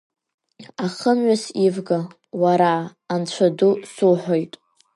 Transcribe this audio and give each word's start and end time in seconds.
Ахымҩас 0.85 1.43
ивга, 1.65 1.99
уара, 2.41 2.73
анцәа 3.13 3.47
ду, 3.57 3.73
суҳәоит! 3.93 4.53